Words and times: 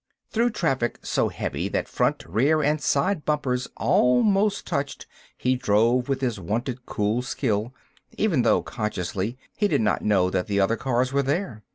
Through 0.31 0.49
traffic 0.49 0.97
so 1.03 1.29
heavy 1.29 1.67
that 1.69 1.87
front, 1.87 2.25
rear, 2.27 2.63
and 2.63 2.81
side 2.81 3.23
bumpers 3.23 3.67
almost 3.77 4.65
touched 4.65 5.05
he 5.37 5.55
drove 5.55 6.09
with 6.09 6.21
his 6.21 6.39
wonted 6.39 6.87
cool 6.87 7.21
skill; 7.21 7.71
even 8.17 8.41
though, 8.41 8.63
consciously, 8.63 9.37
he 9.55 9.67
did 9.67 9.81
not 9.81 10.01
know 10.01 10.31
that 10.31 10.47
the 10.47 10.59
other 10.59 10.75
cars 10.75 11.13
were 11.13 11.21
there. 11.21 11.61